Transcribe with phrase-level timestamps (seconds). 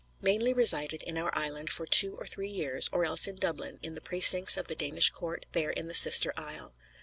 [0.19, 3.93] mainly resided in our island for two or three years, or else in Dublin, in
[3.93, 6.73] the precincts of the Danish Court there in the Sister Isle.